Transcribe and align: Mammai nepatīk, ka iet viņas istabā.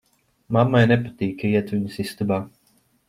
Mammai 0.57 0.81
nepatīk, 0.91 1.35
ka 1.43 1.51
iet 1.59 1.75
viņas 1.75 2.01
istabā. 2.05 2.41